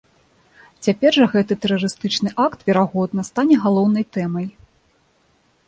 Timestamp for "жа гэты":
1.17-1.57